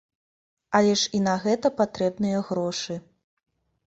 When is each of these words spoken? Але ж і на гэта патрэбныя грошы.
Але 0.77 0.93
ж 1.01 1.11
і 1.19 1.19
на 1.25 1.35
гэта 1.43 1.71
патрэбныя 1.81 2.39
грошы. 2.49 2.97